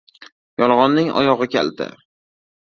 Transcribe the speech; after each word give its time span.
•Yolg‘onning 0.63 1.11
oyog‘i 1.19 1.49
kalta. 1.57 1.89